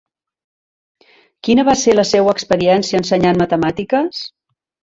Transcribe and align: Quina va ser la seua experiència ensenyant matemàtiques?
Quina 1.47 1.65
va 1.69 1.77
ser 1.83 1.95
la 1.99 2.07
seua 2.13 2.35
experiència 2.39 3.05
ensenyant 3.05 3.41
matemàtiques? 3.45 4.27